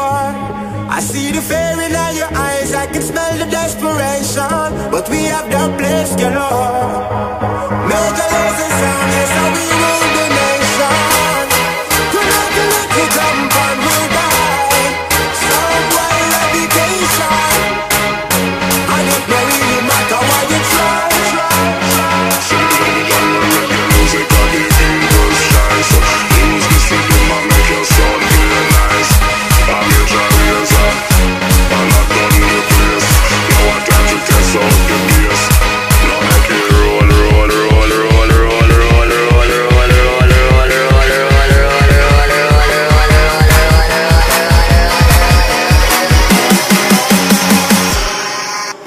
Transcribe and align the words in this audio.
I 0.00 1.00
see 1.00 1.30
the 1.32 1.40
fear 1.40 1.80
in 1.86 1.94
all 1.94 2.12
your 2.12 2.32
eyes, 2.34 2.74
I 2.74 2.86
can 2.86 3.02
smell 3.02 3.38
the 3.38 3.46
desperation. 3.46 4.90
But 4.90 5.08
we 5.08 5.24
have 5.24 5.48
the 5.50 5.76
place 5.78 6.14
galore. 6.16 7.08
Major 7.88 8.28
Lazer 8.34 8.70
sound, 8.80 9.10
yes, 9.14 9.30
how 9.30 9.52
we 9.54 9.93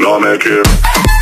No 0.08 0.18
make 0.22 0.44
it. 0.46 1.17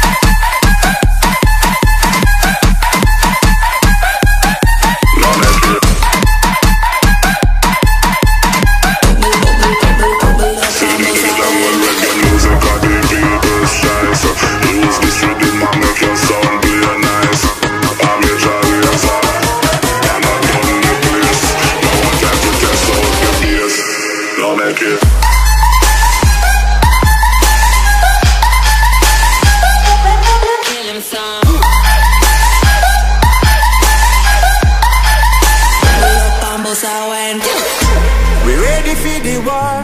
We 38.46 38.54
ready 38.56 38.96
for 39.04 39.20
the 39.28 39.38
war. 39.48 39.76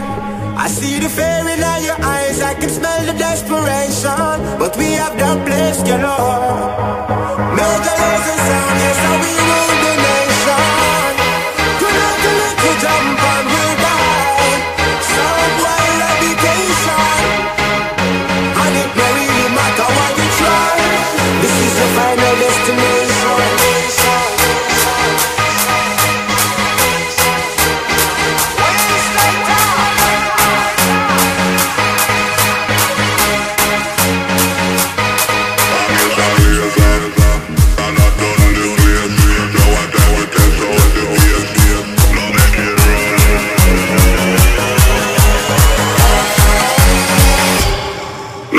I 0.64 0.68
see 0.68 0.98
the 0.98 1.08
fear 1.08 1.48
in 1.52 1.58
your 1.84 1.98
eyes. 2.00 2.40
I 2.40 2.54
can 2.54 2.70
smell 2.70 3.00
the 3.06 3.12
desperation. 3.18 4.58
But 4.58 4.76
we 4.76 4.92
have 4.92 5.14
the 5.18 5.32
place 5.44 5.82
galore. 5.82 6.32
Major 6.52 6.71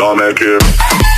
y'all 0.04 0.16
make 0.18 0.42
it. 0.42 1.13